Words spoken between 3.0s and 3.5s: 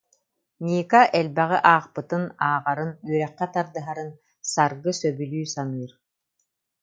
үөрэххэ